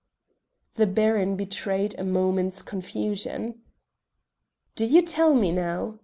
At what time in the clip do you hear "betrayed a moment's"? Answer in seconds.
1.35-2.63